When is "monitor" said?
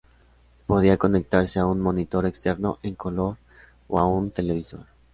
1.79-2.25